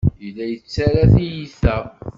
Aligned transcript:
Yella 0.23 0.45
yettarra 0.51 1.03
tiyita. 1.13 1.75